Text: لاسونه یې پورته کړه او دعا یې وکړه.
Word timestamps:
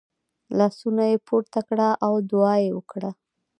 لاسونه 0.57 1.03
یې 1.11 1.17
پورته 1.27 1.59
کړه 1.67 1.87
او 2.05 2.13
دعا 2.29 2.53
یې 2.63 2.69
وکړه. 2.77 3.11